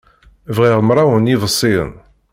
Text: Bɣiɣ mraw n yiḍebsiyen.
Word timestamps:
Bɣiɣ 0.55 0.77
mraw 0.83 1.09
n 1.17 1.29
yiḍebsiyen. 1.31 1.91